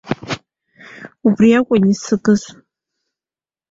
Убри 1.27 1.49
акәын 1.59 1.83
исыгыз. 1.93 2.41